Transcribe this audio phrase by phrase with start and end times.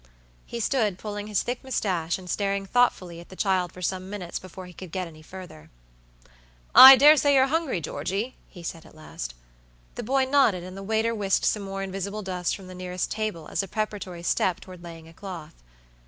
[0.47, 4.39] He stood pulling his thick mustache and staring thoughtfully at the child for some minutes
[4.39, 5.69] before he could get any further.
[6.73, 9.35] "I dare say you're hungry, Georgey?" he said, at last.
[9.93, 13.47] The boy nodded, and the waiter whisked some more invisible dust from the nearest table
[13.49, 15.53] as a preparatory step toward laying a cloth.